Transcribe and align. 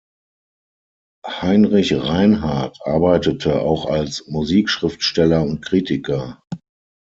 Heinrich 1.27 1.93
Reinhardt 1.93 2.79
arbeitete 2.85 3.61
auch 3.61 3.85
als 3.85 4.25
Musikschriftsteller 4.27 5.43
und 5.43 5.63
-Kritiker. 5.63 6.39